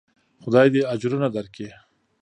[0.41, 1.69] خداى دې اجرونه درکي.